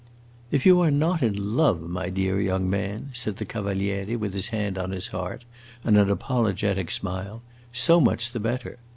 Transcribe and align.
"If 0.49 0.65
you 0.65 0.81
are 0.81 0.89
not 0.89 1.21
in 1.21 1.55
love, 1.55 1.79
my 1.79 2.09
dear 2.09 2.41
young 2.41 2.67
man," 2.67 3.11
said 3.13 3.37
the 3.37 3.45
Cavaliere, 3.45 4.15
with 4.17 4.33
his 4.33 4.47
hand 4.47 4.75
on 4.79 4.89
his 4.89 5.09
heart 5.09 5.43
and 5.83 5.95
an 5.95 6.09
apologetic 6.09 6.89
smile, 6.89 7.43
"so 7.71 8.01
much 8.01 8.31
the 8.31 8.39
better. 8.39 8.79